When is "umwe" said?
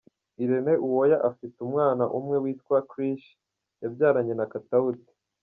2.17-2.35